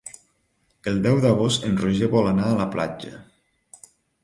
El 0.91 0.97
deu 1.07 1.19
d'agost 1.25 1.67
en 1.69 1.77
Roger 1.83 2.09
vol 2.15 2.31
anar 2.33 2.49
a 2.55 2.59
la 2.63 2.69
platja. 2.79 3.15